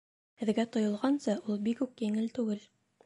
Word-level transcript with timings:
Һеҙгә 0.43 0.63
тойолғанса, 0.75 1.35
ул 1.51 1.59
бик 1.67 1.85
үк 1.87 2.05
еңел 2.09 2.33
түгел 2.39 2.67